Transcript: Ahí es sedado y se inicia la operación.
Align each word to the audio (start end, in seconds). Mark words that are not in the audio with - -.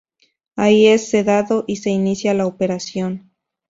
Ahí 0.55 0.87
es 0.87 1.11
sedado 1.11 1.63
y 1.67 1.75
se 1.75 1.91
inicia 1.91 2.33
la 2.33 2.47
operación. 2.47 3.29